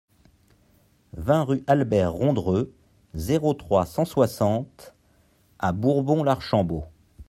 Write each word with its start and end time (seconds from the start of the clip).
vingt 1.15 1.43
rue 1.45 1.63
Albert 1.67 2.11
Rondreux, 2.13 2.73
zéro 3.13 3.53
trois, 3.53 3.85
cent 3.85 4.03
soixante 4.03 4.95
à 5.59 5.73
Bourbon-l'Archambault 5.73 6.85